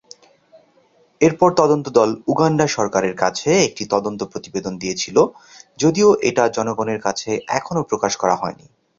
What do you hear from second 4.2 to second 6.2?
প্রতিবেদন দিয়েছিল যদিও